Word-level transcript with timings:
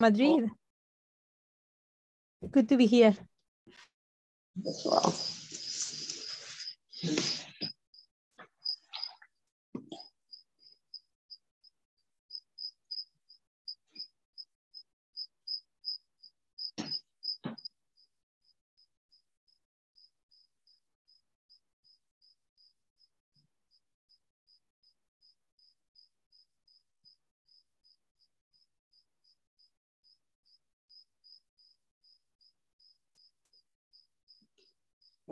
Madrid. 0.00 0.50
Good 2.50 2.68
to 2.68 2.76
be 2.76 2.86
here. 2.86 3.14
Well. 4.84 5.14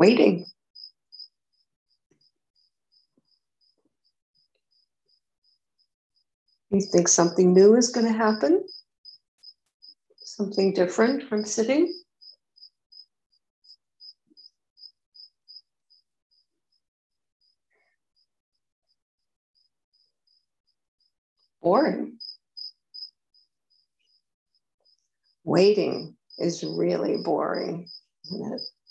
Waiting. 0.03 0.45
You 6.71 6.81
think 6.81 7.07
something 7.07 7.53
new 7.55 7.77
is 7.77 7.91
going 7.91 8.07
to 8.07 8.13
happen? 8.13 8.65
Something 10.17 10.75
different 10.75 11.29
from 11.29 11.45
sitting? 11.45 11.95
Boring. 21.63 22.19
Waiting 25.45 26.17
is 26.39 26.65
really 26.65 27.19
boring, 27.19 27.87
isn't 28.25 28.53
it? 28.53 28.82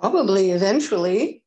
Probably 0.00 0.50
eventually 0.52 1.42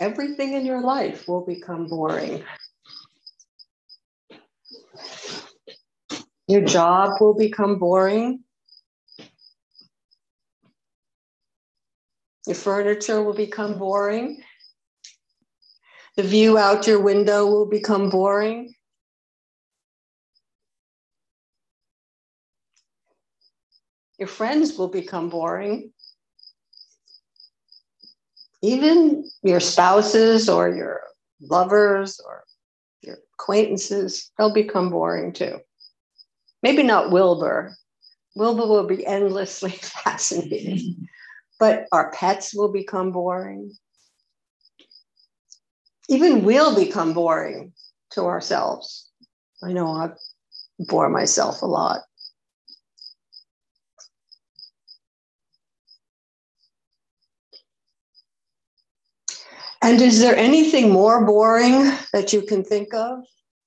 everything 0.00 0.52
in 0.52 0.66
your 0.66 0.82
life 0.82 1.26
will 1.26 1.46
become 1.46 1.86
boring. 1.86 2.44
Your 6.46 6.60
job 6.60 7.12
will 7.20 7.34
become 7.34 7.78
boring. 7.78 8.44
Your 12.46 12.54
furniture 12.54 13.22
will 13.22 13.34
become 13.34 13.78
boring. 13.78 14.42
The 16.16 16.22
view 16.22 16.58
out 16.58 16.86
your 16.86 17.00
window 17.00 17.46
will 17.46 17.66
become 17.66 18.10
boring. 18.10 18.74
Your 24.18 24.28
friends 24.28 24.78
will 24.78 24.88
become 24.88 25.28
boring 25.28 25.92
even 28.62 29.24
your 29.42 29.60
spouses 29.60 30.48
or 30.48 30.68
your 30.68 31.02
lovers 31.40 32.20
or 32.24 32.44
your 33.02 33.18
acquaintances, 33.34 34.30
they'll 34.36 34.54
become 34.54 34.90
boring 34.90 35.32
too. 35.32 35.58
Maybe 36.62 36.82
not 36.82 37.10
Wilbur. 37.10 37.76
Wilbur 38.34 38.66
will 38.66 38.86
be 38.86 39.06
endlessly 39.06 39.70
fascinating, 40.04 41.08
but 41.58 41.86
our 41.92 42.10
pets 42.12 42.54
will 42.54 42.72
become 42.72 43.12
boring. 43.12 43.72
Even 46.08 46.44
we'll 46.44 46.74
become 46.74 47.12
boring 47.14 47.72
to 48.10 48.22
ourselves. 48.22 49.10
I 49.62 49.72
know 49.72 49.88
I 49.88 50.10
bore 50.78 51.08
myself 51.08 51.62
a 51.62 51.66
lot. 51.66 52.02
And 59.86 60.02
is 60.02 60.18
there 60.18 60.34
anything 60.34 60.90
more 60.90 61.24
boring 61.24 61.96
that 62.12 62.32
you 62.32 62.42
can 62.42 62.64
think 62.64 62.92
of 62.92 63.20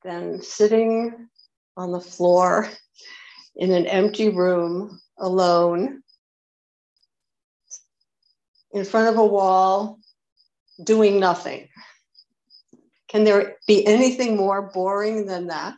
than 0.03 0.41
sitting 0.41 1.29
on 1.77 1.93
the 1.93 2.01
floor 2.01 2.67
in 3.55 3.71
an 3.71 3.87
empty 3.87 4.27
room 4.27 4.99
alone 5.17 6.03
in 8.73 8.83
front 8.83 9.07
of 9.07 9.17
a 9.17 9.25
wall 9.25 9.99
doing 10.83 11.21
nothing? 11.21 11.69
Can 13.07 13.23
there 13.23 13.55
be 13.65 13.87
anything 13.87 14.35
more 14.35 14.73
boring 14.73 15.25
than 15.25 15.47
that? 15.47 15.77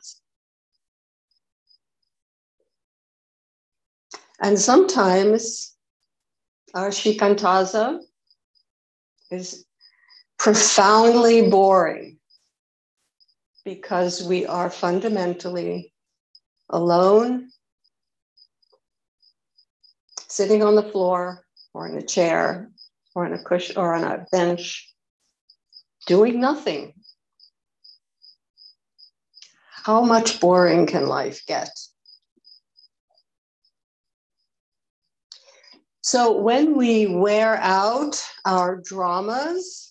And 4.42 4.58
sometimes 4.58 5.76
our 6.74 6.90
shikantaza 6.90 8.00
is 9.30 9.66
profoundly 10.42 11.52
boring 11.52 12.18
because 13.64 14.24
we 14.24 14.44
are 14.44 14.72
fundamentally 14.72 15.94
alone, 16.72 17.48
sitting 20.28 20.64
on 20.64 20.74
the 20.74 20.82
floor 20.82 21.46
or 21.76 21.88
in 21.88 21.96
a 21.96 22.02
chair 22.02 22.72
or 23.14 23.24
on 23.24 23.34
a 23.34 23.44
cushion 23.44 23.78
or 23.78 23.94
on 23.94 24.04
a 24.04 24.26
bench, 24.32 24.92
doing 26.08 26.42
nothing. 26.42 26.92
How 29.70 30.02
much 30.02 30.40
boring 30.40 30.88
can 30.88 31.06
life 31.06 31.46
get? 31.46 31.70
So, 36.02 36.42
when 36.42 36.76
we 36.76 37.06
wear 37.06 37.58
out 37.58 38.20
our 38.44 38.82
dramas, 38.84 39.91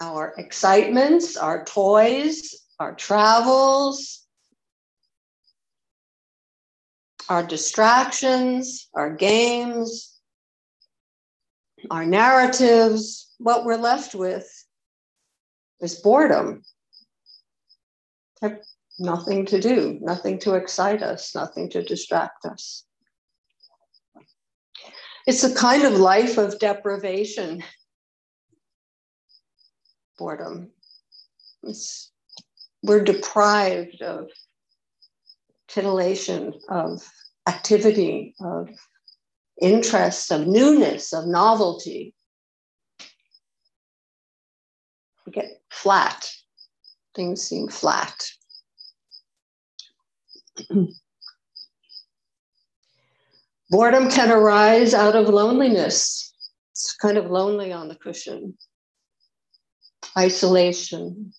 our 0.00 0.34
excitements, 0.38 1.36
our 1.36 1.64
toys, 1.64 2.54
our 2.78 2.94
travels, 2.94 4.26
our 7.28 7.42
distractions, 7.42 8.88
our 8.94 9.10
games, 9.10 10.18
our 11.90 12.04
narratives, 12.04 13.32
what 13.38 13.64
we're 13.64 13.76
left 13.76 14.14
with 14.14 14.48
is 15.80 15.96
boredom. 15.96 16.62
Nothing 18.98 19.44
to 19.46 19.60
do, 19.60 19.98
nothing 20.00 20.38
to 20.40 20.54
excite 20.54 21.02
us, 21.02 21.34
nothing 21.34 21.68
to 21.70 21.82
distract 21.82 22.46
us. 22.46 22.84
It's 25.26 25.44
a 25.44 25.54
kind 25.54 25.82
of 25.82 25.94
life 25.94 26.38
of 26.38 26.58
deprivation 26.58 27.62
boredom. 30.18 30.70
It's, 31.62 32.10
we're 32.82 33.04
deprived 33.04 34.02
of 34.02 34.28
titillation, 35.68 36.54
of 36.68 37.06
activity, 37.48 38.34
of 38.40 38.68
interest, 39.60 40.30
of 40.32 40.46
newness, 40.46 41.12
of 41.12 41.26
novelty. 41.26 42.14
We 45.24 45.32
get 45.32 45.60
flat. 45.70 46.30
Things 47.14 47.42
seem 47.42 47.68
flat. 47.68 48.28
Boredom 53.70 54.10
can 54.10 54.30
arise 54.30 54.94
out 54.94 55.16
of 55.16 55.28
loneliness. 55.28 56.32
It's 56.72 56.94
kind 56.96 57.18
of 57.18 57.30
lonely 57.30 57.72
on 57.72 57.88
the 57.88 57.96
cushion 57.96 58.56
isolation, 60.18 61.32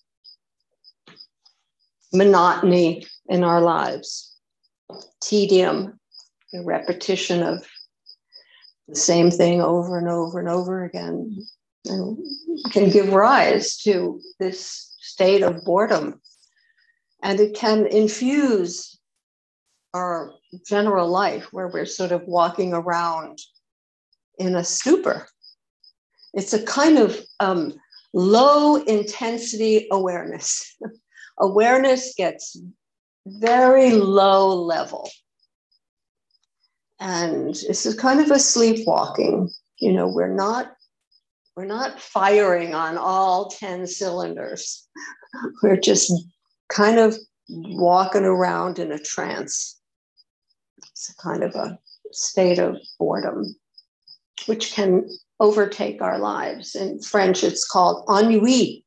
monotony 2.13 3.05
in 3.27 3.43
our 3.43 3.61
lives, 3.61 4.35
tedium, 5.21 5.99
the 6.53 6.63
repetition 6.63 7.43
of 7.43 7.65
the 8.87 8.95
same 8.95 9.29
thing 9.31 9.61
over 9.61 9.97
and 9.97 10.07
over 10.07 10.39
and 10.39 10.47
over 10.47 10.85
again, 10.85 11.45
and 11.85 12.17
can 12.71 12.89
give 12.89 13.11
rise 13.11 13.77
to 13.77 14.21
this 14.39 14.95
state 15.01 15.43
of 15.43 15.63
boredom. 15.65 16.21
And 17.23 17.39
it 17.39 17.55
can 17.55 17.85
infuse 17.87 18.99
our 19.93 20.33
general 20.65 21.09
life 21.09 21.51
where 21.51 21.67
we're 21.67 21.85
sort 21.85 22.11
of 22.11 22.23
walking 22.27 22.73
around 22.73 23.39
in 24.37 24.55
a 24.55 24.63
stupor. 24.63 25.27
It's 26.33 26.53
a 26.53 26.63
kind 26.63 26.99
of 26.99 27.19
um, 27.39 27.73
low 28.17 28.77
intensity 28.77 29.87
awareness. 29.91 30.75
awareness 31.39 32.15
gets 32.17 32.59
very 33.27 33.91
low 33.91 34.55
level. 34.55 35.07
And 36.99 37.49
this 37.49 37.85
is 37.85 37.93
kind 37.93 38.19
of 38.19 38.31
a 38.31 38.39
sleepwalking. 38.39 39.51
You 39.77 39.93
know, 39.93 40.07
we're 40.07 40.33
not 40.33 40.73
we're 41.55 41.65
not 41.65 42.01
firing 42.01 42.73
on 42.73 42.97
all 42.97 43.49
10 43.49 43.87
cylinders. 43.87 44.87
We're 45.63 45.77
just 45.77 46.13
kind 46.69 46.99
of 46.99 47.17
walking 47.49 48.25
around 48.25 48.77
in 48.77 48.91
a 48.91 48.99
trance. 48.99 49.79
It's 50.77 51.11
kind 51.15 51.43
of 51.43 51.55
a 51.55 51.79
state 52.11 52.59
of 52.59 52.77
boredom, 52.99 53.55
which 54.45 54.73
can 54.73 55.09
overtake 55.39 56.01
our 56.01 56.19
lives. 56.19 56.75
In 56.75 56.99
French, 57.01 57.43
it's 57.43 57.65
called 57.65 58.05
ennui. 58.09 58.83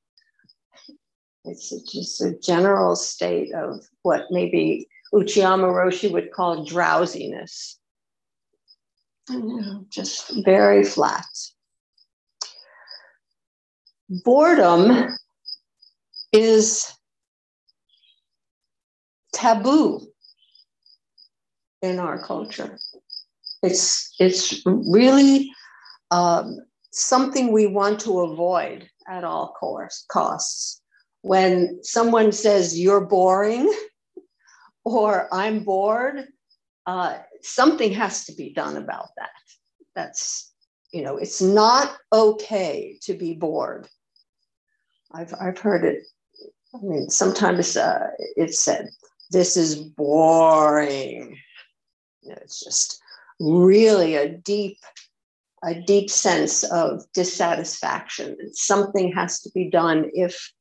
It's 1.44 1.70
just 1.90 2.20
a 2.20 2.38
general 2.38 2.96
state 2.96 3.54
of 3.54 3.80
what 4.02 4.26
maybe 4.30 4.86
Uchiyama 5.14 5.66
Roshi 5.66 6.10
would 6.10 6.32
call 6.32 6.64
drowsiness. 6.64 7.78
Mm-hmm. 9.30 9.82
just 9.90 10.32
very 10.44 10.82
flat. 10.82 11.24
Boredom 14.24 15.16
is 16.32 16.92
taboo 19.32 20.00
in 21.80 22.00
our 22.00 22.20
culture. 22.20 22.76
It's, 23.62 24.12
it's 24.18 24.62
really 24.66 25.52
um, 26.10 26.58
something 26.90 27.52
we 27.52 27.66
want 27.66 28.00
to 28.00 28.20
avoid 28.20 28.88
at 29.08 29.24
all 29.24 29.52
course, 29.58 30.04
costs. 30.10 30.80
When 31.22 31.80
someone 31.82 32.32
says 32.32 32.78
you're 32.78 33.04
boring 33.04 33.72
or 34.84 35.28
I'm 35.32 35.64
bored, 35.64 36.26
uh, 36.86 37.18
something 37.42 37.92
has 37.92 38.24
to 38.26 38.32
be 38.34 38.52
done 38.52 38.76
about 38.76 39.08
that. 39.18 39.30
That's, 39.94 40.52
you 40.92 41.02
know, 41.02 41.18
it's 41.18 41.42
not 41.42 41.96
okay 42.12 42.98
to 43.02 43.14
be 43.14 43.34
bored. 43.34 43.88
I've, 45.12 45.34
I've 45.40 45.58
heard 45.58 45.84
it. 45.84 46.02
I 46.74 46.78
mean, 46.82 47.10
sometimes 47.10 47.76
uh, 47.76 48.08
it's 48.36 48.62
said, 48.62 48.88
this 49.30 49.56
is 49.56 49.76
boring. 49.76 51.36
You 52.22 52.30
know, 52.30 52.38
it's 52.40 52.62
just 52.64 53.00
really 53.40 54.16
a 54.16 54.28
deep 54.28 54.78
a 55.64 55.74
deep 55.74 56.10
sense 56.10 56.64
of 56.64 57.02
dissatisfaction. 57.12 58.36
Something 58.54 59.12
has 59.12 59.40
to 59.40 59.50
be 59.54 59.68
done 59.68 60.10
if 60.14 60.52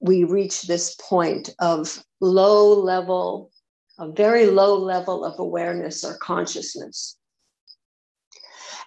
we 0.00 0.24
reach 0.24 0.62
this 0.62 0.96
point 1.00 1.50
of 1.60 2.02
low 2.20 2.74
level, 2.74 3.50
a 3.98 4.10
very 4.10 4.46
low 4.46 4.76
level 4.76 5.24
of 5.24 5.38
awareness 5.38 6.04
or 6.04 6.16
consciousness. 6.18 7.16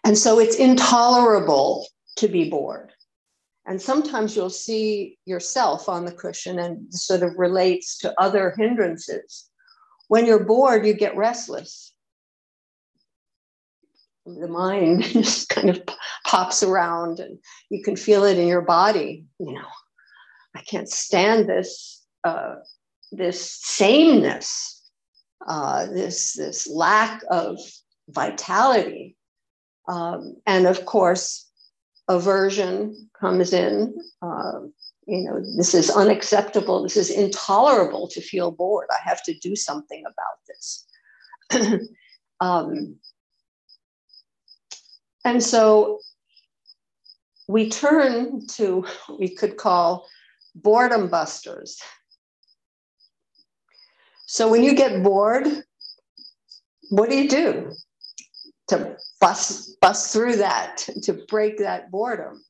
And 0.04 0.18
so 0.18 0.40
it's 0.40 0.58
intolerable 0.58 1.88
to 2.18 2.28
be 2.28 2.50
bored. 2.50 2.92
And 3.66 3.82
sometimes 3.82 4.36
you'll 4.36 4.50
see 4.50 5.18
yourself 5.26 5.90
on 5.90 6.06
the 6.06 6.12
cushion 6.12 6.60
and 6.60 6.94
sort 6.94 7.24
of 7.24 7.38
relates 7.38 7.98
to 8.00 8.14
other 8.20 8.54
hindrances. 8.58 9.50
When 10.08 10.26
you're 10.26 10.46
bored, 10.46 10.86
you 10.86 10.94
get 10.94 11.18
restless 11.18 11.94
the 14.40 14.48
mind 14.48 15.04
just 15.04 15.50
kind 15.50 15.70
of 15.70 15.82
pops 16.26 16.64
around 16.64 17.20
and 17.20 17.40
you 17.70 17.82
can 17.84 17.96
feel 17.96 18.24
it 18.24 18.38
in 18.38 18.48
your 18.48 18.62
body 18.62 19.26
you 19.40 19.54
know. 19.54 19.68
I 20.56 20.62
can't 20.62 20.90
stand 20.90 21.48
this 21.48 22.04
uh, 22.24 22.56
this 23.12 23.60
sameness 23.62 24.78
uh, 25.46 25.86
this 25.88 26.34
this 26.34 26.68
lack 26.68 27.22
of 27.30 27.60
vitality. 28.10 29.16
Um, 29.88 30.36
and 30.46 30.66
of 30.66 30.86
course 30.86 31.46
aversion 32.10 33.10
comes 33.20 33.54
in 33.54 33.96
uh, 34.22 34.60
you 35.06 35.24
know 35.24 35.42
this 35.58 35.74
is 35.74 35.90
unacceptable 35.90 36.84
this 36.84 36.98
is 36.98 37.10
intolerable 37.10 38.08
to 38.10 38.22
feel 38.22 38.52
bored. 38.52 38.88
I 38.92 39.08
have 39.08 39.24
to 39.24 39.34
do 39.40 39.56
something 39.56 40.04
about 40.06 40.38
this. 40.48 40.86
Um, 42.40 42.98
and 45.28 45.44
so 45.44 46.00
we 47.50 47.70
turn 47.70 48.48
to 48.48 48.86
what 49.08 49.20
we 49.20 49.28
could 49.28 49.58
call 49.58 50.08
boredom 50.56 51.10
busters. 51.10 51.82
So 54.26 54.50
when 54.50 54.64
you 54.64 54.74
get 54.74 55.04
bored, 55.04 55.46
what 56.90 57.10
do 57.10 57.18
you 57.18 57.28
do 57.28 57.74
to 58.70 58.96
bust 59.20 59.80
bust 59.82 60.14
through 60.14 60.38
that 60.38 60.88
to 61.04 61.14
break 61.28 61.58
that 61.58 61.92
boredom? 61.92 62.42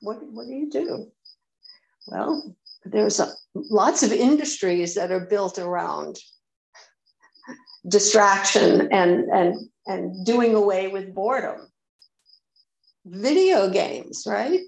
What 0.00 0.22
what 0.30 0.46
do 0.46 0.52
you 0.52 0.70
do? 0.70 1.10
Well, 2.06 2.56
there's 2.84 3.18
a, 3.18 3.32
lots 3.54 4.04
of 4.04 4.12
industries 4.12 4.94
that 4.94 5.10
are 5.10 5.26
built 5.26 5.58
around 5.58 6.18
distraction 7.86 8.88
and 8.92 9.24
and 9.30 9.68
and 9.86 10.26
doing 10.26 10.54
away 10.54 10.88
with 10.88 11.14
boredom. 11.14 11.68
Video 13.06 13.70
games, 13.70 14.24
right? 14.26 14.60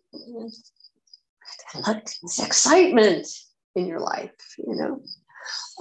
It's 1.74 2.38
excitement 2.42 3.26
in 3.74 3.86
your 3.86 4.00
life, 4.00 4.32
you 4.58 4.74
know. 4.74 5.02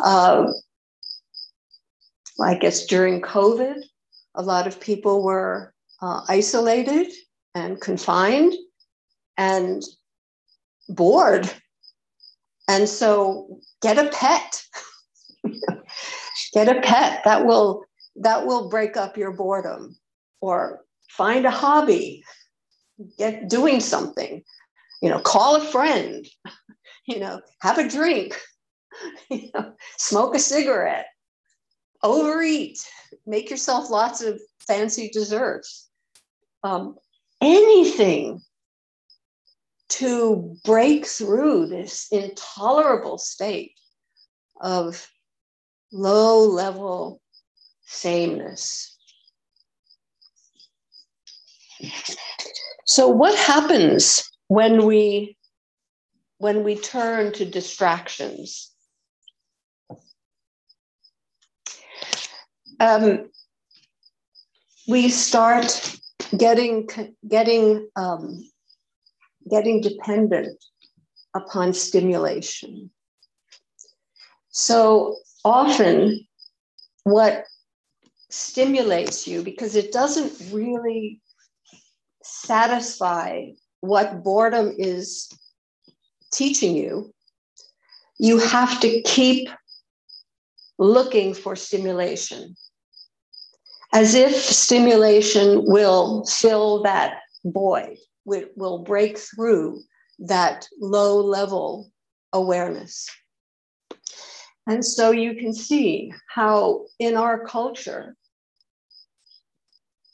Uh, 0.04 0.52
I 2.42 2.56
guess 2.56 2.86
during 2.86 3.22
COVID, 3.22 3.82
a 4.36 4.42
lot 4.42 4.68
of 4.68 4.80
people 4.80 5.24
were 5.24 5.74
uh, 6.02 6.22
isolated 6.28 7.12
and 7.56 7.80
confined 7.80 8.54
and 9.38 9.84
bored. 10.88 11.52
And 12.68 12.88
so 12.88 13.60
get 13.82 13.98
a 13.98 14.10
pet. 14.10 14.64
get 16.54 16.76
a 16.76 16.82
pet 16.82 17.22
that 17.26 17.46
will 17.46 17.86
that 18.16 18.46
will 18.46 18.70
break 18.70 18.98
up 18.98 19.18
your 19.18 19.32
boredom. 19.32 19.96
Or 20.42 20.86
find 21.10 21.46
a 21.46 21.52
hobby. 21.52 22.24
Get 23.18 23.50
doing 23.50 23.80
something. 23.80 24.44
You 25.02 25.10
know 25.10 25.20
call 25.20 25.56
a 25.56 25.62
friend. 25.62 26.28
You 27.06 27.20
know 27.20 27.42
have 27.62 27.80
a 27.80 27.90
drink. 27.90 28.40
You 29.32 29.50
know 29.54 29.74
smoke 29.98 30.36
a 30.36 30.40
cigarette. 30.40 31.08
Overeat. 32.04 32.78
Make 33.26 33.50
yourself 33.50 33.90
lots 33.90 34.22
of 34.22 34.40
fancy 34.68 35.10
desserts. 35.10 35.90
Um, 36.64 36.98
anything 37.42 38.42
to 39.90 40.56
break 40.64 41.06
through 41.06 41.68
this 41.68 42.08
intolerable 42.12 43.18
state 43.18 43.74
of 44.62 45.10
low 45.92 46.44
level 46.44 47.22
sameness. 47.86 48.98
So 52.86 53.08
what 53.08 53.38
happens 53.38 54.24
when 54.48 54.86
we 54.86 55.38
when 56.40 56.64
we 56.64 56.76
turn 56.76 57.32
to 57.34 57.46
distractions? 57.46 58.72
Um, 62.80 63.30
we 64.88 65.10
start 65.10 66.00
getting 66.38 66.90
getting 67.28 67.90
um, 67.96 68.44
getting 69.50 69.82
dependent 69.82 70.58
upon 71.36 71.74
stimulation. 71.74 72.90
So 74.50 75.18
often, 75.44 76.26
what 77.04 77.46
stimulates 78.30 79.28
you 79.28 79.42
because 79.42 79.76
it 79.76 79.92
doesn't 79.92 80.54
really 80.54 81.20
satisfy 82.24 83.48
what 83.82 84.24
boredom 84.24 84.74
is 84.78 85.30
teaching 86.32 86.76
you, 86.76 87.14
you 88.20 88.38
have 88.38 88.80
to 88.82 89.02
keep 89.02 89.50
looking 90.78 91.34
for 91.34 91.56
stimulation 91.56 92.56
as 93.94 94.14
if 94.14 94.36
stimulation 94.36 95.64
will 95.66 96.26
fill 96.26 96.84
that 96.84 97.20
void, 97.44 97.98
will 98.26 98.80
break 98.80 99.18
through 99.18 99.82
that 100.20 100.68
low 100.80 101.18
level 101.22 101.92
awareness. 102.34 103.08
And 104.70 104.86
so 104.86 105.10
you 105.10 105.34
can 105.34 105.52
see 105.52 106.14
how 106.28 106.86
in 107.00 107.18
our 107.18 107.44
culture, 107.44 108.16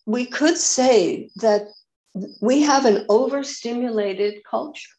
we 0.06 0.26
could 0.26 0.58
say 0.58 1.30
that 1.38 1.68
we 2.42 2.62
have 2.62 2.86
an 2.86 3.06
overstimulated 3.10 4.44
culture. 4.50 4.96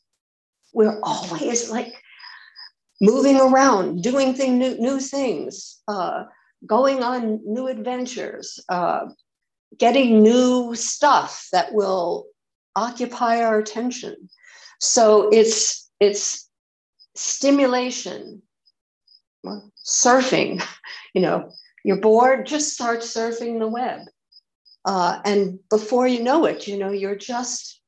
We're 0.75 1.01
always 1.03 1.71
like 1.71 1.95
moving 3.01 3.41
around, 3.41 4.03
doing 4.03 4.35
thing, 4.35 4.59
new, 4.59 4.77
new 4.77 5.01
things, 5.01 5.81
uh, 5.89 6.25
going 6.67 7.03
on 7.03 7.41
new 7.47 7.69
adventures, 7.69 8.63
uh, 8.69 9.07
getting 9.79 10.23
new 10.23 10.75
stuff 10.75 11.49
that 11.53 11.73
will 11.73 12.27
occupy 12.75 13.43
our 13.43 13.59
attention. 13.59 14.29
So 14.81 15.31
it's 15.31 15.89
it's 15.99 16.47
stimulation, 17.15 18.43
surfing. 19.85 20.63
You 21.15 21.23
know, 21.23 21.51
you're 21.85 22.01
bored, 22.01 22.47
just 22.47 22.75
start 22.75 23.01
surfing 23.01 23.59
the 23.59 23.69
web, 23.69 24.01
uh, 24.85 25.21
and 25.25 25.59
before 25.71 26.07
you 26.07 26.23
know 26.23 26.45
it, 26.45 26.69
you 26.69 26.77
know 26.79 26.91
you're 26.91 27.17
just 27.17 27.81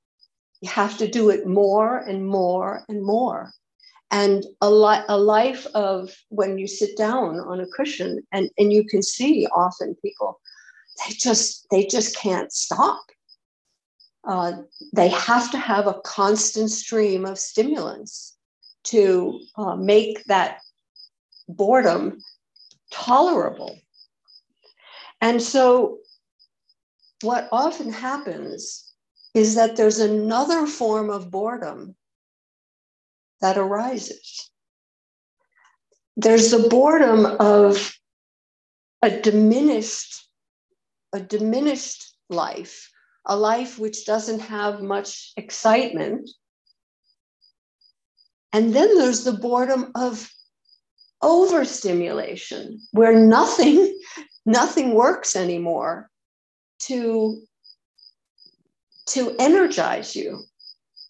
you 0.60 0.68
have 0.70 0.96
to 0.98 1.08
do 1.08 1.30
it 1.30 1.46
more 1.46 1.98
and 1.98 2.26
more 2.26 2.84
and 2.88 3.04
more 3.04 3.52
and 4.10 4.44
a, 4.60 4.70
li- 4.70 5.04
a 5.08 5.18
life 5.18 5.66
of 5.74 6.14
when 6.30 6.58
you 6.58 6.66
sit 6.66 6.96
down 6.96 7.38
on 7.40 7.60
a 7.60 7.66
cushion 7.66 8.22
and, 8.32 8.50
and 8.58 8.72
you 8.72 8.84
can 8.84 9.02
see 9.02 9.46
often 9.54 9.94
people 10.02 10.40
they 10.98 11.14
just 11.14 11.66
they 11.70 11.84
just 11.86 12.16
can't 12.16 12.52
stop 12.52 13.00
uh, 14.26 14.52
they 14.92 15.08
have 15.08 15.50
to 15.50 15.58
have 15.58 15.86
a 15.86 16.00
constant 16.04 16.70
stream 16.70 17.24
of 17.24 17.38
stimulants 17.38 18.36
to 18.84 19.38
uh, 19.56 19.76
make 19.76 20.24
that 20.24 20.58
boredom 21.48 22.18
tolerable 22.90 23.78
and 25.20 25.42
so 25.42 25.98
what 27.22 27.48
often 27.50 27.92
happens 27.92 28.92
is 29.34 29.54
that 29.56 29.76
there's 29.76 29.98
another 29.98 30.66
form 30.66 31.10
of 31.10 31.30
boredom 31.30 31.96
that 33.40 33.58
arises. 33.58 34.50
There's 36.16 36.50
the 36.50 36.68
boredom 36.68 37.26
of 37.38 37.96
a 39.02 39.10
diminished, 39.10 40.28
a 41.12 41.20
diminished 41.20 42.16
life, 42.28 42.90
a 43.26 43.36
life 43.36 43.78
which 43.78 44.04
doesn't 44.04 44.40
have 44.40 44.82
much 44.82 45.32
excitement. 45.36 46.28
And 48.52 48.74
then 48.74 48.96
there's 48.96 49.24
the 49.24 49.34
boredom 49.34 49.92
of 49.94 50.28
overstimulation, 51.22 52.80
where 52.92 53.18
nothing, 53.18 53.98
nothing 54.46 54.94
works 54.94 55.36
anymore 55.36 56.10
to, 56.80 57.42
to 59.06 59.34
energize 59.38 60.14
you. 60.14 60.40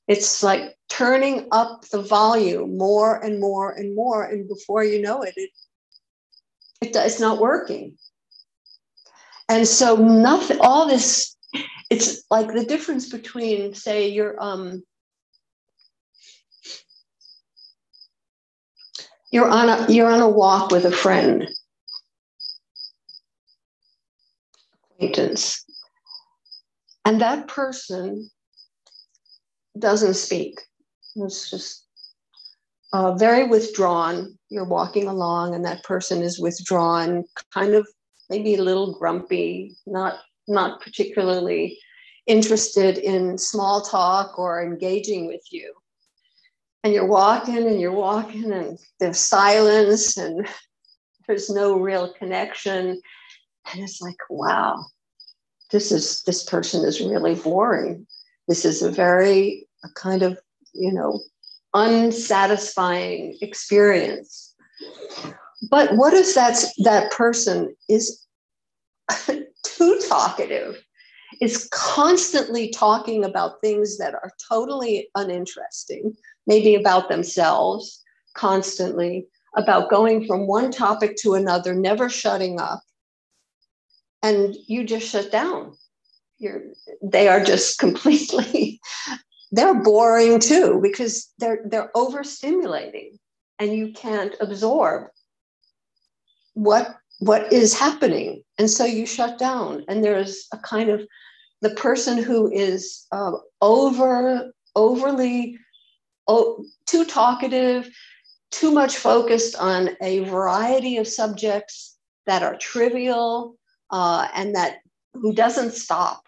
It's 0.06 0.42
like 0.42 0.74
turning 0.88 1.48
up 1.52 1.84
the 1.90 2.00
volume 2.00 2.78
more 2.78 3.22
and 3.22 3.40
more 3.40 3.72
and 3.72 3.94
more. 3.94 4.24
And 4.24 4.48
before 4.48 4.82
you 4.82 5.02
know 5.02 5.22
it, 5.22 5.34
it, 5.36 5.50
it 6.80 6.96
it's 6.96 7.20
not 7.20 7.40
working. 7.40 7.98
And 9.48 9.66
so 9.66 9.96
nothing, 9.96 10.58
all 10.60 10.86
this, 10.86 11.36
it's 11.90 12.24
like 12.30 12.52
the 12.52 12.64
difference 12.64 13.08
between, 13.08 13.74
say, 13.74 14.08
you're 14.08 14.40
um 14.42 14.82
you're 19.30 19.48
on 19.48 19.68
a 19.68 19.92
you're 19.92 20.10
on 20.10 20.20
a 20.20 20.28
walk 20.28 20.70
with 20.70 20.84
a 20.84 20.92
friend 20.92 21.48
acquaintance 24.92 25.64
and 27.04 27.20
that 27.20 27.48
person 27.48 28.28
doesn't 29.78 30.14
speak 30.14 30.58
it's 31.16 31.50
just 31.50 31.88
uh, 32.92 33.14
very 33.14 33.46
withdrawn. 33.46 34.38
You're 34.48 34.64
walking 34.64 35.08
along, 35.08 35.54
and 35.54 35.64
that 35.64 35.84
person 35.84 36.22
is 36.22 36.38
withdrawn, 36.38 37.24
kind 37.52 37.74
of 37.74 37.86
maybe 38.30 38.54
a 38.54 38.62
little 38.62 38.98
grumpy, 38.98 39.76
not 39.86 40.20
not 40.46 40.80
particularly 40.80 41.78
interested 42.26 42.98
in 42.98 43.36
small 43.36 43.82
talk 43.82 44.38
or 44.38 44.62
engaging 44.62 45.26
with 45.26 45.42
you. 45.50 45.74
And 46.84 46.92
you're 46.92 47.06
walking 47.06 47.66
and 47.66 47.80
you're 47.80 47.92
walking, 47.92 48.52
and 48.52 48.78
there's 49.00 49.18
silence, 49.18 50.16
and 50.16 50.48
there's 51.26 51.50
no 51.50 51.78
real 51.78 52.12
connection. 52.14 53.00
And 53.72 53.82
it's 53.82 54.00
like, 54.00 54.16
wow, 54.30 54.86
this 55.70 55.92
is 55.92 56.22
this 56.22 56.44
person 56.44 56.84
is 56.84 57.00
really 57.00 57.34
boring. 57.34 58.06
This 58.46 58.64
is 58.64 58.82
a 58.82 58.90
very 58.90 59.66
a 59.84 59.88
kind 59.94 60.22
of 60.22 60.38
you 60.78 60.92
know, 60.92 61.20
unsatisfying 61.74 63.36
experience. 63.40 64.54
But 65.70 65.96
what 65.96 66.14
if 66.14 66.34
that's 66.34 66.72
that 66.84 67.10
person 67.12 67.74
is 67.88 68.24
too 69.64 70.00
talkative, 70.08 70.82
is 71.40 71.68
constantly 71.72 72.70
talking 72.70 73.24
about 73.24 73.60
things 73.60 73.98
that 73.98 74.14
are 74.14 74.32
totally 74.48 75.08
uninteresting, 75.14 76.16
maybe 76.46 76.74
about 76.74 77.08
themselves, 77.08 78.02
constantly 78.34 79.26
about 79.56 79.90
going 79.90 80.26
from 80.26 80.46
one 80.46 80.70
topic 80.70 81.16
to 81.16 81.34
another, 81.34 81.74
never 81.74 82.08
shutting 82.08 82.60
up, 82.60 82.80
and 84.22 84.54
you 84.66 84.84
just 84.84 85.08
shut 85.08 85.30
down. 85.30 85.76
You're, 86.38 86.62
they 87.02 87.28
are 87.28 87.42
just 87.42 87.78
completely 87.78 88.80
they're 89.50 89.74
boring 89.74 90.40
too 90.40 90.78
because 90.82 91.32
they're 91.38 91.60
they're 91.66 91.90
overstimulating 91.94 93.18
and 93.58 93.72
you 93.72 93.92
can't 93.92 94.34
absorb 94.40 95.08
what 96.54 96.96
what 97.20 97.52
is 97.52 97.78
happening 97.78 98.42
and 98.58 98.70
so 98.70 98.84
you 98.84 99.06
shut 99.06 99.38
down 99.38 99.84
and 99.88 100.04
there's 100.04 100.46
a 100.52 100.58
kind 100.58 100.90
of 100.90 101.00
the 101.60 101.70
person 101.70 102.22
who 102.22 102.50
is 102.50 103.06
uh, 103.12 103.32
over 103.60 104.52
overly 104.76 105.58
oh, 106.26 106.64
too 106.86 107.04
talkative 107.04 107.88
too 108.50 108.70
much 108.70 108.96
focused 108.96 109.56
on 109.56 109.90
a 110.00 110.20
variety 110.20 110.96
of 110.96 111.06
subjects 111.06 111.96
that 112.26 112.42
are 112.42 112.56
trivial 112.56 113.56
uh, 113.90 114.28
and 114.34 114.54
that 114.54 114.78
who 115.14 115.34
doesn't 115.34 115.72
stop 115.72 116.22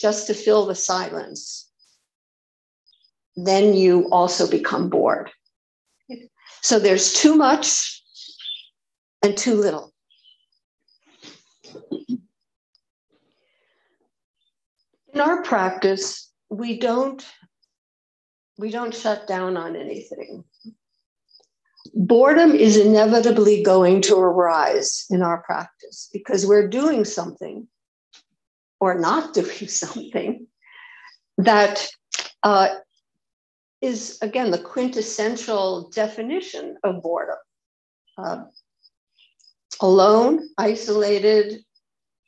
just 0.00 0.26
to 0.26 0.34
fill 0.34 0.66
the 0.66 0.74
silence 0.74 1.70
then 3.36 3.74
you 3.74 4.08
also 4.10 4.48
become 4.48 4.88
bored. 4.88 5.30
So 6.62 6.78
there's 6.78 7.12
too 7.14 7.36
much 7.36 8.02
and 9.22 9.36
too 9.36 9.54
little. 9.54 9.92
In 15.20 15.28
our 15.28 15.42
practice, 15.42 16.32
we 16.48 16.78
don't 16.78 17.22
we 18.56 18.70
don't 18.70 18.94
shut 18.94 19.26
down 19.26 19.54
on 19.58 19.76
anything. 19.76 20.44
Boredom 21.94 22.52
is 22.52 22.78
inevitably 22.78 23.62
going 23.62 24.00
to 24.02 24.16
arise 24.16 25.04
in 25.10 25.20
our 25.22 25.42
practice 25.42 26.08
because 26.10 26.46
we're 26.46 26.68
doing 26.68 27.04
something 27.04 27.68
or 28.80 28.98
not 28.98 29.34
doing 29.40 29.68
something 29.68 30.46
that 31.36 31.86
uh, 32.42 32.70
is 33.82 34.18
again 34.22 34.50
the 34.50 34.64
quintessential 34.72 35.90
definition 35.90 36.78
of 36.82 37.02
boredom. 37.02 37.36
Uh, 38.16 38.44
alone, 39.82 40.48
isolated, 40.56 41.62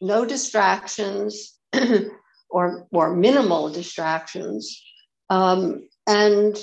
no 0.03 0.27
distractions 0.27 1.59
or, 2.53 2.87
or 2.93 3.17
minimal 3.17 3.71
distractions, 3.71 4.83
um, 5.31 5.89
and 6.07 6.57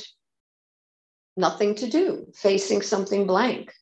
nothing 1.36 1.75
to 1.75 1.89
do, 1.89 2.27
facing 2.36 2.81
something 2.81 3.25
blank. 3.25 3.74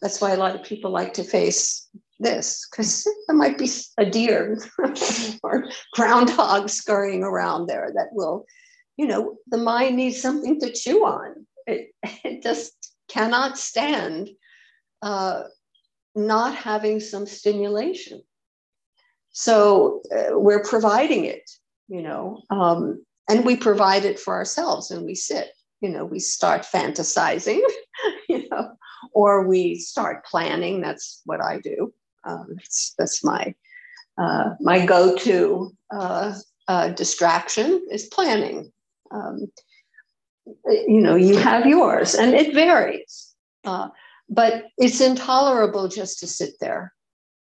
That's 0.00 0.20
why 0.20 0.32
a 0.32 0.36
lot 0.36 0.54
of 0.54 0.64
people 0.64 0.90
like 0.90 1.12
to 1.14 1.24
face 1.24 1.88
this, 2.18 2.66
because 2.70 3.04
there 3.26 3.36
might 3.36 3.58
be 3.58 3.68
a 3.98 4.06
deer 4.06 4.58
or 5.42 5.68
groundhog 5.94 6.68
scurrying 6.68 7.22
around 7.22 7.66
there 7.66 7.92
that 7.94 8.08
will 8.12 8.46
you 8.96 9.06
know, 9.06 9.36
the 9.48 9.58
mind 9.58 9.96
needs 9.96 10.20
something 10.20 10.60
to 10.60 10.72
chew 10.72 11.04
on. 11.04 11.46
It, 11.66 11.90
it 12.24 12.42
just 12.42 12.72
cannot 13.08 13.58
stand 13.58 14.30
uh, 15.02 15.44
not 16.14 16.54
having 16.54 17.00
some 17.00 17.26
stimulation. 17.26 18.22
So 19.32 20.02
uh, 20.14 20.38
we're 20.38 20.62
providing 20.62 21.24
it, 21.24 21.50
you 21.88 22.02
know, 22.02 22.42
um, 22.50 23.04
and 23.28 23.44
we 23.44 23.56
provide 23.56 24.04
it 24.04 24.18
for 24.18 24.34
ourselves 24.34 24.90
and 24.90 25.04
we 25.04 25.14
sit, 25.14 25.52
you 25.80 25.88
know, 25.88 26.04
we 26.04 26.18
start 26.18 26.62
fantasizing, 26.62 27.60
you 28.28 28.48
know, 28.50 28.76
or 29.12 29.46
we 29.46 29.76
start 29.76 30.24
planning. 30.26 30.80
That's 30.80 31.22
what 31.24 31.42
I 31.42 31.58
do. 31.60 31.92
Um, 32.24 32.46
that's, 32.56 32.94
that's 32.98 33.24
my 33.24 33.54
uh, 34.18 34.50
my 34.60 34.84
go-to 34.84 35.74
uh, 35.90 36.34
uh, 36.68 36.88
distraction 36.90 37.84
is 37.90 38.04
planning. 38.06 38.70
Um, 39.10 39.50
you 40.66 41.00
know, 41.00 41.16
you 41.16 41.36
have 41.38 41.66
yours, 41.66 42.14
and 42.14 42.34
it 42.34 42.54
varies. 42.54 43.34
Uh, 43.64 43.88
but 44.28 44.66
it's 44.76 45.00
intolerable 45.00 45.88
just 45.88 46.18
to 46.20 46.26
sit 46.26 46.54
there 46.60 46.92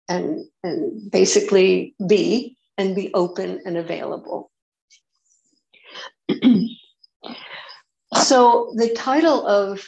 and 0.10 0.46
and 0.64 1.12
basically 1.12 1.96
be 2.08 2.58
and 2.78 2.96
be 2.96 3.14
open 3.14 3.62
and 3.66 3.78
available. 3.78 4.52
so 8.14 8.74
the 8.76 8.94
title 8.96 9.46
of 9.48 9.86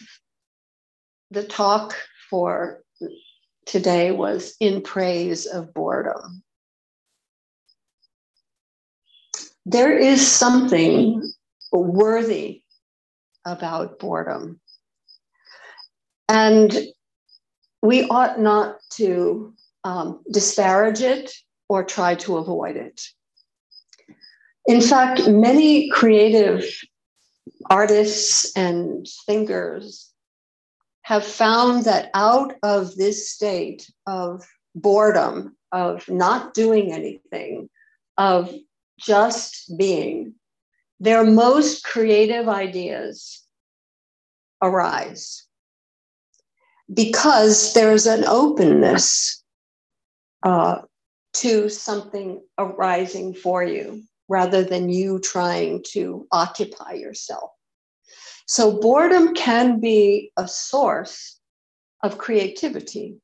the 1.32 1.44
talk 1.44 1.96
for 2.30 2.82
today 3.66 4.12
was 4.12 4.56
in 4.60 4.82
praise 4.82 5.46
of 5.46 5.74
boredom. 5.74 6.42
There 9.66 9.98
is 9.98 10.26
something 10.26 11.22
worthy 11.74 12.62
about 13.46 14.00
boredom. 14.00 14.62
And 16.30 16.74
we 17.82 18.04
ought 18.04 18.40
not 18.40 18.78
to 18.94 19.54
um, 19.88 20.20
disparage 20.30 21.02
it 21.02 21.32
or 21.70 21.82
try 21.82 22.14
to 22.14 22.36
avoid 22.36 22.76
it. 22.76 23.02
In 24.66 24.82
fact, 24.82 25.30
many 25.30 25.90
creative 25.90 26.66
artists 27.70 28.52
and 28.58 29.08
thinkers 29.26 30.12
have 31.04 31.26
found 31.26 31.86
that 31.86 32.10
out 32.14 32.56
of 32.64 32.98
this 32.98 33.30
state 33.30 33.90
of 34.06 34.46
boredom, 34.76 35.56
of 35.72 36.08
not 36.10 36.54
doing 36.54 36.92
anything, 36.92 37.70
of 38.18 38.54
just 39.00 39.72
being, 39.78 40.34
their 41.00 41.24
most 41.24 41.86
creative 41.86 42.50
ideas 42.50 43.42
arise 44.62 45.46
because 46.94 47.74
there's 47.74 48.06
an 48.06 48.26
openness 48.26 49.44
uh, 50.48 50.82
to 51.34 51.68
something 51.68 52.42
arising 52.58 53.34
for 53.34 53.66
you 53.66 54.02
rather 54.30 54.64
than 54.64 54.90
you 54.90 55.20
trying 55.20 55.84
to 55.92 56.26
occupy 56.32 56.94
yourself. 56.94 57.52
So, 58.46 58.80
boredom 58.80 59.34
can 59.34 59.82
be 59.82 60.32
a 60.38 60.48
source 60.48 61.38
of 62.02 62.18
creativity 62.18 63.18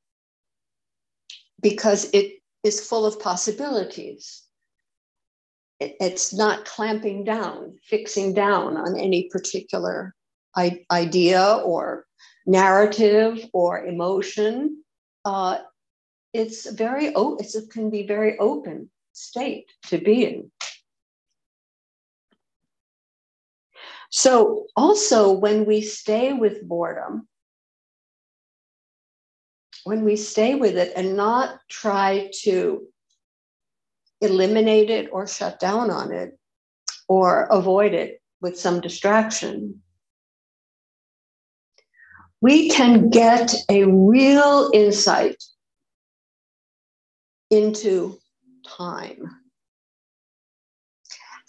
because 1.62 2.10
it 2.12 2.42
is 2.62 2.86
full 2.86 3.06
of 3.06 3.22
possibilities. 3.22 4.44
It's 5.80 6.34
not 6.34 6.66
clamping 6.66 7.24
down, 7.24 7.78
fixing 7.84 8.34
down 8.34 8.76
on 8.76 8.98
any 8.98 9.30
particular 9.30 10.14
idea 10.92 11.62
or 11.64 12.06
narrative 12.46 13.46
or 13.54 13.86
emotion. 13.86 14.84
Uh, 15.24 15.60
it's 16.34 16.70
very 16.72 17.14
it's, 17.16 17.56
it 17.56 17.70
can 17.70 17.90
be 17.90 18.06
very 18.06 18.38
open 18.40 18.90
state 19.14 19.72
to 19.88 20.00
be 20.00 20.26
in. 20.26 20.52
So 24.10 24.68
also 24.76 25.32
when 25.32 25.66
we 25.66 25.82
stay 25.82 26.34
with 26.34 26.68
boredom, 26.68 27.28
when 29.86 30.04
we 30.04 30.16
stay 30.16 30.56
with 30.56 30.78
it 30.78 30.94
and 30.96 31.16
not 31.18 31.60
try 31.70 32.30
to 32.44 32.88
eliminate 34.22 34.90
it 34.90 35.10
or 35.12 35.28
shut 35.28 35.60
down 35.60 35.90
on 35.90 36.12
it 36.12 36.38
or 37.08 37.44
avoid 37.46 37.94
it 37.94 38.22
with 38.42 38.58
some 38.60 38.82
distraction, 38.82 39.82
we 42.40 42.70
can 42.70 43.10
get 43.10 43.54
a 43.70 43.86
real 43.86 44.70
insight 44.74 45.44
into 47.54 48.18
time, 48.68 49.24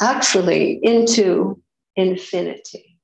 actually, 0.00 0.78
into 0.82 1.60
infinity. 1.96 2.98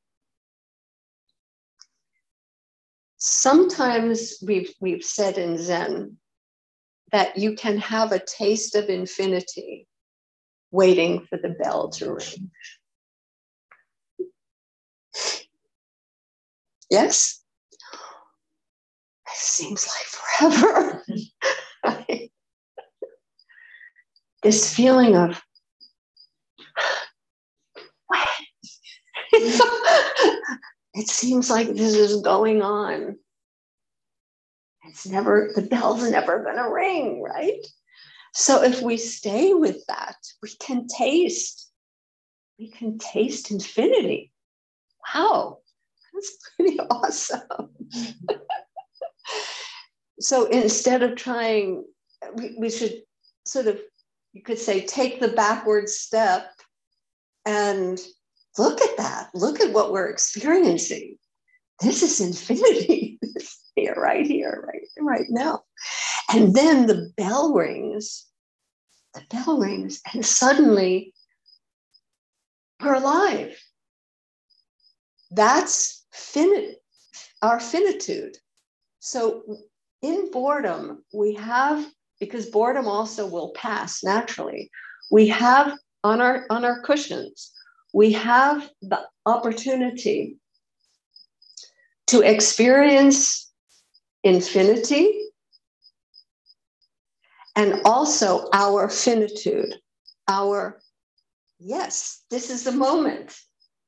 Sometimes 3.16 4.34
we've, 4.46 4.72
we've 4.80 5.04
said 5.04 5.38
in 5.38 5.58
Zen 5.58 6.16
that 7.12 7.36
you 7.36 7.54
can 7.54 7.78
have 7.78 8.12
a 8.12 8.24
taste 8.24 8.74
of 8.76 8.88
infinity 8.88 9.86
waiting 10.70 11.26
for 11.28 11.38
the 11.38 11.50
bell 11.50 11.88
to 11.90 12.14
ring. 12.14 12.50
Yes? 16.90 17.42
It 19.26 19.36
seems 19.36 19.86
like 19.86 20.50
forever. 20.50 21.04
this 24.42 24.74
feeling 24.74 25.16
of 25.16 25.40
it 30.94 31.08
seems 31.08 31.50
like 31.50 31.68
this 31.68 31.94
is 31.94 32.20
going 32.22 32.62
on. 32.62 33.16
It's 34.88 35.06
never, 35.06 35.52
the 35.54 35.62
bell's 35.62 36.10
never 36.10 36.42
going 36.42 36.56
to 36.56 36.70
ring, 36.70 37.22
right? 37.22 37.64
So 38.34 38.62
if 38.62 38.80
we 38.82 38.96
stay 38.96 39.54
with 39.54 39.84
that, 39.86 40.16
we 40.42 40.50
can 40.60 40.86
taste, 40.86 41.70
we 42.58 42.70
can 42.70 42.98
taste 42.98 43.50
infinity. 43.50 44.32
Wow, 45.14 45.58
that's 46.12 46.38
pretty 46.56 46.80
awesome. 46.90 47.70
so 50.20 50.46
instead 50.46 51.02
of 51.02 51.16
trying, 51.16 51.84
we, 52.34 52.56
we 52.58 52.70
should 52.70 53.02
sort 53.46 53.66
of, 53.66 53.80
you 54.32 54.42
could 54.42 54.58
say, 54.58 54.84
take 54.84 55.20
the 55.20 55.28
backward 55.28 55.88
step 55.88 56.50
and 57.44 57.98
look 58.58 58.80
at 58.80 58.96
that. 58.96 59.30
Look 59.34 59.60
at 59.60 59.72
what 59.72 59.92
we're 59.92 60.08
experiencing. 60.08 61.16
This 61.80 62.02
is 62.02 62.20
infinity 62.20 63.18
here, 63.76 63.94
right 63.94 64.26
here, 64.26 64.64
right, 64.66 64.86
right 65.00 65.26
now. 65.30 65.62
And 66.32 66.54
then 66.54 66.86
the 66.86 67.10
bell 67.16 67.54
rings, 67.54 68.26
the 69.14 69.22
bell 69.30 69.58
rings, 69.58 70.00
and 70.12 70.24
suddenly 70.24 71.14
we're 72.80 72.94
alive. 72.94 73.58
That's 75.30 76.04
finite, 76.12 76.76
our 77.42 77.60
finitude. 77.60 78.36
So 79.00 79.42
in 80.02 80.30
boredom, 80.30 81.04
we 81.12 81.34
have, 81.34 81.86
because 82.20 82.46
boredom 82.46 82.86
also 82.86 83.26
will 83.26 83.50
pass 83.56 84.04
naturally, 84.04 84.70
we 85.10 85.26
have 85.28 85.76
on 86.04 86.20
our 86.20 86.46
on 86.50 86.64
our 86.64 86.80
cushions, 86.82 87.52
we 87.92 88.12
have 88.12 88.70
the 88.82 89.00
opportunity 89.26 90.36
to 92.06 92.20
experience 92.22 93.50
infinity 94.22 95.20
and 97.56 97.80
also 97.84 98.48
our 98.52 98.88
finitude, 98.88 99.74
our 100.28 100.80
yes, 101.58 102.22
this 102.30 102.50
is 102.50 102.64
the 102.64 102.72
moment. 102.72 103.38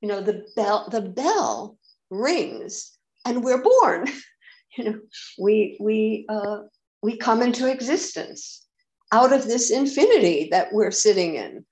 You 0.00 0.08
know, 0.08 0.20
the 0.20 0.44
bell, 0.56 0.88
the 0.90 1.00
bell 1.00 1.78
rings 2.10 2.98
and 3.24 3.44
we're 3.44 3.62
born. 3.62 4.08
you 4.76 4.84
know, 4.84 5.00
we 5.38 5.76
we 5.80 6.26
uh, 6.28 6.58
we 7.02 7.16
come 7.16 7.42
into 7.42 7.70
existence 7.70 8.66
out 9.12 9.32
of 9.32 9.44
this 9.44 9.70
infinity 9.70 10.48
that 10.50 10.72
we're 10.72 10.90
sitting 10.90 11.34
in. 11.34 11.64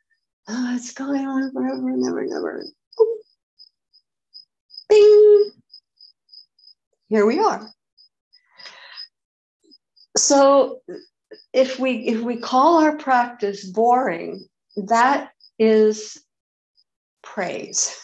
Oh, 0.48 0.74
it's 0.76 0.92
going 0.92 1.26
on 1.26 1.52
forever, 1.52 1.90
never, 1.96 2.26
never. 2.26 2.64
Bing. 4.88 5.50
Here 7.08 7.26
we 7.26 7.38
are. 7.38 7.70
So 10.16 10.80
if 11.52 11.78
we 11.78 11.92
if 12.08 12.20
we 12.20 12.36
call 12.36 12.82
our 12.82 12.96
practice 12.96 13.64
boring, 13.64 14.44
that 14.76 15.30
is 15.58 16.18
praise. 17.22 17.96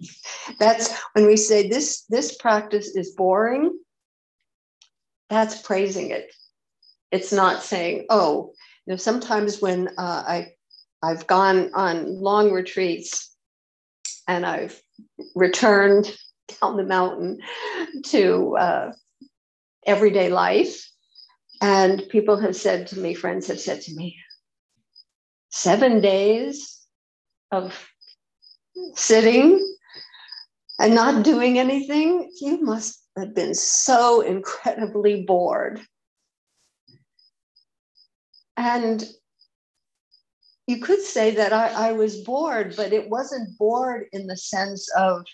That's 0.58 0.92
when 1.12 1.26
we 1.26 1.36
say 1.36 1.68
this 1.68 2.04
this 2.08 2.36
practice 2.36 2.96
is 2.96 3.12
boring 3.12 3.78
that's 5.30 5.62
praising 5.62 6.10
it. 6.10 6.32
It's 7.14 7.32
not 7.32 7.62
saying, 7.62 8.06
oh, 8.10 8.52
you 8.84 8.92
know, 8.92 8.96
sometimes 8.96 9.62
when 9.62 9.86
uh, 9.96 10.24
I 10.26 10.48
I've 11.00 11.28
gone 11.28 11.70
on 11.72 12.20
long 12.20 12.50
retreats 12.50 13.32
and 14.26 14.44
I've 14.44 14.82
returned 15.36 16.12
down 16.60 16.76
the 16.76 16.82
mountain 16.82 17.38
to 18.06 18.56
uh, 18.56 18.92
everyday 19.86 20.28
life, 20.28 20.74
and 21.62 22.02
people 22.08 22.36
have 22.36 22.56
said 22.56 22.88
to 22.88 22.98
me, 22.98 23.14
friends 23.14 23.46
have 23.46 23.60
said 23.60 23.80
to 23.82 23.94
me, 23.94 24.16
seven 25.50 26.00
days 26.00 26.80
of 27.52 27.78
sitting 28.96 29.64
and 30.80 30.96
not 30.96 31.24
doing 31.24 31.60
anything, 31.60 32.28
you 32.40 32.60
must 32.60 33.00
have 33.16 33.36
been 33.36 33.54
so 33.54 34.20
incredibly 34.20 35.22
bored. 35.22 35.80
And 38.56 39.04
you 40.66 40.78
could 40.80 41.00
say 41.00 41.32
that 41.32 41.52
I, 41.52 41.88
I, 41.88 41.92
was 41.92 42.22
bored, 42.22 42.74
but 42.76 42.92
it 42.92 43.10
wasn't 43.10 43.58
bored 43.58 44.06
in 44.12 44.26
the 44.26 44.36
sense 44.36 44.88
of 44.96 45.24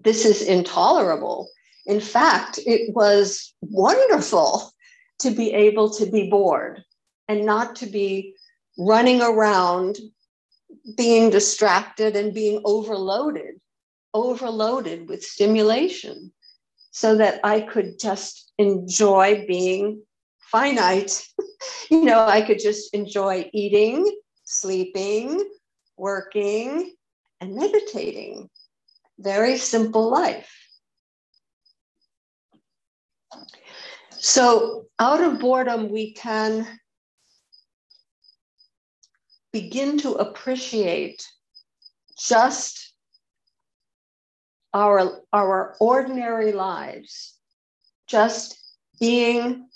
this 0.00 0.24
is 0.24 0.42
intolerable. 0.42 1.48
In 1.86 2.00
fact, 2.00 2.58
it 2.66 2.94
was 2.94 3.54
wonderful 3.62 4.72
to 5.20 5.30
be 5.30 5.52
able 5.52 5.90
to 5.90 6.06
be 6.06 6.28
bored 6.28 6.84
and 7.28 7.46
not 7.46 7.76
to 7.76 7.86
be 7.86 8.34
running 8.78 9.22
around 9.22 9.98
being 10.96 11.30
distracted 11.30 12.16
and 12.16 12.34
being 12.34 12.60
overloaded, 12.64 13.60
overloaded 14.14 15.08
with 15.08 15.22
stimulation, 15.22 16.32
so 16.90 17.16
that 17.16 17.40
I 17.44 17.60
could 17.60 17.98
just 17.98 18.52
enjoy 18.58 19.44
being 19.46 20.02
finite. 20.50 21.26
you 21.90 22.04
know, 22.04 22.26
I 22.26 22.42
could 22.42 22.58
just 22.58 22.94
enjoy 22.94 23.50
eating, 23.52 24.18
sleeping, 24.44 25.48
working, 25.96 26.94
and 27.40 27.54
meditating. 27.54 28.48
Very 29.18 29.58
simple 29.58 30.10
life. 30.10 30.50
So, 34.18 34.86
out 34.98 35.22
of 35.22 35.38
boredom, 35.38 35.90
we 35.90 36.12
can 36.12 36.66
begin 39.52 39.98
to 39.98 40.12
appreciate 40.12 41.26
just 42.18 42.94
our, 44.74 45.22
our 45.32 45.76
ordinary 45.80 46.52
lives, 46.52 47.34
just 48.06 48.58
being 49.00 49.69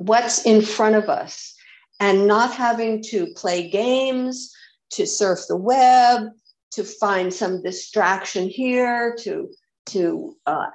what's 0.00 0.44
in 0.46 0.62
front 0.62 0.96
of 0.96 1.08
us 1.08 1.54
and 2.00 2.26
not 2.26 2.52
having 2.52 3.02
to 3.02 3.26
play 3.34 3.68
games, 3.68 4.52
to 4.92 5.06
surf 5.06 5.40
the 5.48 5.56
web, 5.56 6.28
to 6.72 6.84
find 6.84 7.32
some 7.32 7.62
distraction 7.62 8.48
here, 8.48 9.14
to, 9.20 9.48
to 9.86 10.34
uh, 10.46 10.66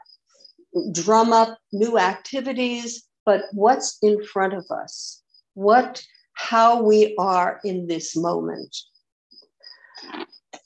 drum 0.91 1.33
up 1.33 1.57
new 1.73 1.97
activities, 1.97 3.03
but 3.25 3.43
what's 3.51 3.97
in 4.03 4.23
front 4.23 4.53
of 4.53 4.65
us? 4.69 5.21
What 5.55 6.03
how 6.35 6.83
we 6.83 7.15
are 7.17 7.59
in 7.63 7.87
this 7.87 8.15
moment. 8.15 8.75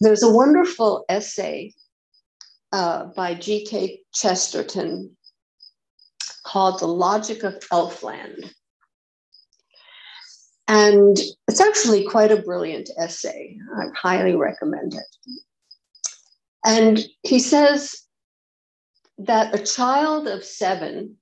There's 0.02 0.24
a 0.24 0.32
wonderful 0.32 1.06
essay 1.08 1.74
uh, 2.72 3.06
by 3.16 3.36
G.K. 3.36 4.02
Chesterton 4.14 5.16
called 6.50 6.80
The 6.80 6.88
Logic 6.88 7.44
of 7.44 7.60
Elfland. 7.72 8.52
And 10.68 11.16
it's 11.48 11.62
actually 11.62 12.08
quite 12.08 12.32
a 12.32 12.42
brilliant 12.42 12.90
essay. 12.98 13.56
I 13.78 13.86
highly 13.96 14.36
recommend 14.36 14.96
it. 14.96 15.40
And 16.66 17.00
he 17.22 17.38
says 17.38 17.96
that 19.20 19.54
a 19.54 19.64
child 19.64 20.28
of 20.28 20.44
seven 20.44 21.18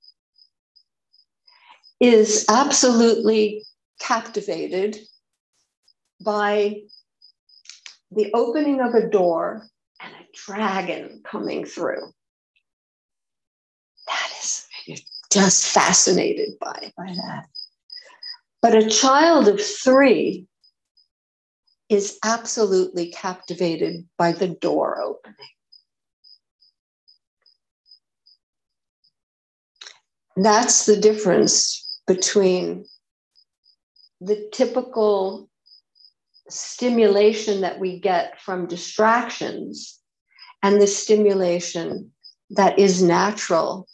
is 2.00 2.46
absolutely 2.48 3.64
captivated 4.00 4.96
by 6.24 6.80
the 8.10 8.30
opening 8.32 8.80
of 8.80 8.94
a 8.94 9.08
door 9.10 9.66
and 10.00 10.12
a 10.14 10.26
dragon 10.32 11.22
coming 11.30 11.66
through. 11.66 12.12
That 14.06 14.30
is 14.42 14.68
just 15.32 15.66
fascinated 15.66 16.58
by, 16.60 16.92
by 16.96 17.06
that. 17.06 17.46
But 18.62 18.74
a 18.74 18.88
child 18.88 19.48
of 19.48 19.60
three 19.60 20.46
is 21.88 22.18
absolutely 22.24 23.10
captivated 23.10 24.06
by 24.18 24.32
the 24.32 24.48
door 24.48 25.00
opening. 25.00 25.36
That's 30.36 30.86
the 30.86 30.96
difference 30.96 32.00
between 32.06 32.84
the 34.20 34.48
typical 34.52 35.48
stimulation 36.48 37.62
that 37.62 37.78
we 37.78 37.98
get 38.00 38.40
from 38.40 38.66
distractions 38.66 39.98
and 40.62 40.80
the 40.80 40.86
stimulation 40.86 42.12
that 42.50 42.78
is 42.78 43.02
natural 43.02 43.86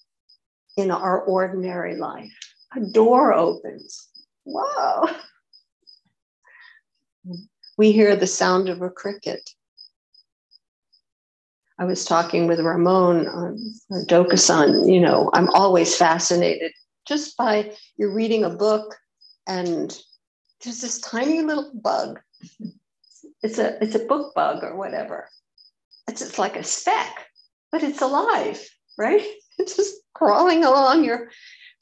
in 0.77 0.91
our 0.91 1.21
ordinary 1.23 1.97
life. 1.97 2.33
A 2.77 2.81
door 2.81 3.33
opens. 3.33 4.09
Whoa. 4.45 5.09
We 7.77 7.93
hear 7.93 8.17
the 8.17 8.27
sound 8.27 8.69
of 8.69 8.83
a 8.83 8.91
cricket. 8.91 9.51
I 11.79 11.85
was 11.85 12.05
talking 12.05 12.47
with 12.47 12.61
Ramon 12.61 13.27
um, 13.27 13.75
on 13.91 14.07
Dokusan. 14.07 14.93
You 14.93 15.01
know, 15.01 15.31
I'm 15.33 15.49
always 15.51 15.97
fascinated 15.97 16.73
just 17.07 17.37
by 17.37 17.73
you're 17.97 18.15
reading 18.15 18.45
a 18.45 18.51
book 18.51 18.97
and 19.47 19.97
there's 20.63 20.81
this 20.81 21.01
tiny 21.01 21.43
little 21.43 21.71
bug. 21.75 22.21
It's 23.43 23.59
a 23.59 23.83
it's 23.83 23.95
a 23.95 24.07
book 24.07 24.35
bug 24.35 24.63
or 24.63 24.77
whatever. 24.77 25.29
It's 26.09 26.23
it's 26.23 26.39
like 26.39 26.57
a 26.57 26.65
speck, 26.65 27.27
but 27.73 27.83
it's 27.83 28.03
alive, 28.03 28.67
right? 28.99 29.25
It's 29.57 29.77
just 29.77 29.95
crawling 30.15 30.65
along 30.65 31.05
your 31.05 31.31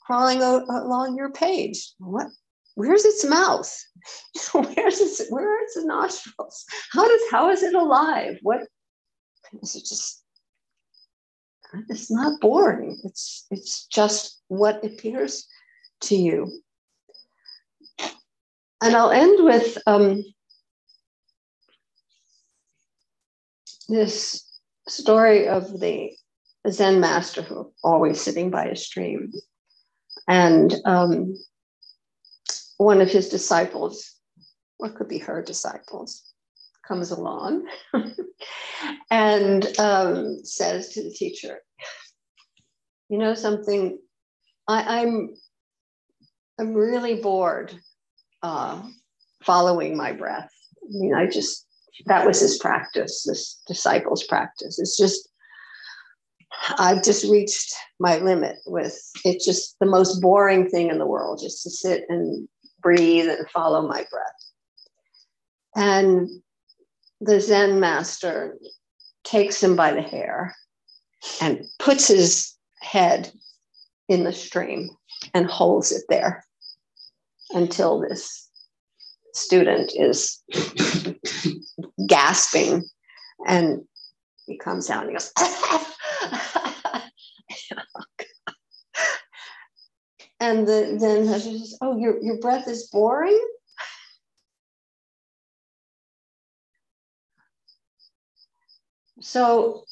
crawling 0.05 0.43
o- 0.43 0.67
along 0.69 1.17
your 1.17 1.31
page. 1.31 1.93
What? 1.99 2.29
Where's 2.75 3.05
its 3.05 3.25
mouth? 3.25 3.71
Where's 4.53 5.01
its 5.01 5.31
where 5.31 5.59
are 5.59 5.63
its 5.63 5.77
nostrils? 5.85 6.65
How 6.93 7.07
does 7.07 7.21
how 7.31 7.51
is 7.51 7.63
it 7.63 7.75
alive? 7.75 8.39
What 8.43 8.67
is 9.63 9.77
it 9.77 9.85
just 9.85 10.23
it's 11.89 12.11
not 12.11 12.41
boring. 12.41 12.99
It's 13.05 13.47
it's 13.51 13.87
just 13.87 14.41
what 14.49 14.85
appears 14.85 15.47
to 16.03 16.17
you. 16.17 16.51
And 18.83 18.97
I'll 18.97 19.11
end 19.11 19.45
with 19.45 19.79
um, 19.87 20.25
this 23.89 24.45
story 24.89 25.47
of 25.47 25.79
the 25.79 26.11
Zen 26.71 27.01
master 27.01 27.43
who 27.43 27.73
always 27.83 28.21
sitting 28.21 28.51
by 28.51 28.67
a 28.67 28.77
stream. 28.77 29.33
And 30.29 30.75
um, 30.85 31.37
one 32.77 33.01
of 33.01 33.11
his 33.11 33.29
disciples, 33.29 34.15
what 34.77 34.95
could 34.95 35.09
be 35.09 35.19
her 35.19 35.43
disciples, 35.43 36.23
comes 36.87 37.11
along 37.11 37.67
and 39.11 39.79
um, 39.79 40.45
says 40.45 40.91
to 40.91 41.03
the 41.03 41.11
teacher, 41.11 41.59
You 43.09 43.19
know 43.19 43.35
something? 43.35 43.99
I, 44.69 45.01
I'm 45.01 45.35
I'm 46.59 46.75
really 46.75 47.17
bored 47.17 47.75
uh, 48.43 48.83
following 49.43 49.97
my 49.97 50.13
breath. 50.13 50.51
I 50.83 50.87
mean, 50.91 51.15
I 51.15 51.27
just, 51.27 51.67
that 52.07 52.27
was 52.27 52.41
his 52.41 52.59
practice, 52.59 53.25
this 53.27 53.61
disciples' 53.67 54.25
practice. 54.25 54.79
It's 54.79 54.97
just, 54.97 55.29
I've 56.79 57.03
just 57.03 57.31
reached 57.31 57.73
my 57.99 58.19
limit 58.19 58.57
with 58.67 58.99
it's 59.25 59.45
just 59.45 59.77
the 59.81 59.87
most 59.87 60.21
boring 60.21 60.69
thing 60.69 60.91
in 60.91 60.99
the 60.99 61.07
world, 61.07 61.41
just 61.43 61.63
to 61.63 61.71
sit 61.71 62.05
and 62.09 62.49
breathe 62.81 63.29
and 63.29 63.49
follow 63.51 63.87
my 63.87 64.05
breath. 64.11 64.53
And 65.75 66.29
the 67.21 67.41
Zen 67.41 67.81
master 67.81 68.59
takes 69.25 69.63
him 69.63 69.77
by 69.77 69.93
the 69.93 70.03
hair 70.03 70.55
and 71.41 71.65
puts 71.79 72.09
his 72.09 72.55
head 72.81 73.33
in 74.09 74.25
the 74.25 74.33
stream 74.33 74.91
and 75.33 75.47
holds 75.47 75.93
it 75.93 76.03
there 76.09 76.45
until 77.51 78.01
this 78.01 78.49
student 79.35 79.93
is 79.95 80.43
gasping 82.07 82.83
and 83.47 83.83
he 84.47 84.59
comes 84.59 84.91
out 84.91 85.03
and 85.03 85.11
he 85.11 85.15
goes 85.15 85.33
ah, 85.39 85.61
ah, 85.65 85.92
and 90.41 90.67
the, 90.67 90.97
then 91.01 91.27
says 91.27 91.77
oh 91.81 91.97
your, 91.97 92.23
your 92.23 92.39
breath 92.39 92.69
is 92.69 92.89
boring? 92.89 93.41
So 99.21 99.85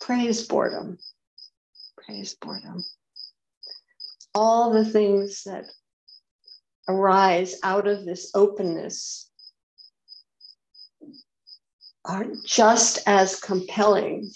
praise 0.00 0.46
boredom. 0.46 0.98
Praise 2.04 2.34
boredom. 2.40 2.84
All 4.34 4.72
the 4.72 4.84
things 4.84 5.44
that 5.44 5.66
arise 6.88 7.56
out 7.62 7.86
of 7.86 8.04
this 8.04 8.32
openness 8.34 9.30
are 12.04 12.26
just 12.44 12.98
as 13.06 13.38
compelling 13.38 14.30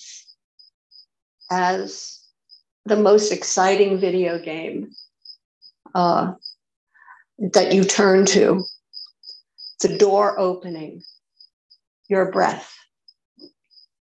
as 1.50 2.20
the 2.84 2.96
most 2.96 3.32
exciting 3.32 3.98
video 3.98 4.38
game 4.38 4.90
uh, 5.94 6.32
that 7.38 7.72
you 7.72 7.84
turn 7.84 8.24
to. 8.26 8.64
The 9.80 9.98
door 9.98 10.38
opening, 10.38 11.02
your 12.08 12.32
breath 12.32 12.72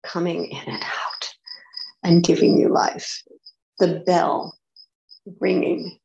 coming 0.03 0.45
in 0.45 0.63
and 0.67 0.83
out 0.83 1.33
and 2.03 2.23
giving 2.23 2.59
you 2.59 2.69
life. 2.69 3.23
The 3.79 4.03
bell 4.05 4.55
ringing 5.39 5.97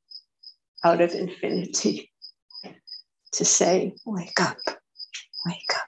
out 0.84 1.00
of 1.00 1.12
infinity 1.12 2.10
to 3.32 3.44
say, 3.44 3.94
Wake 4.06 4.40
up, 4.40 4.58
wake 5.44 5.76
up. 5.76 5.88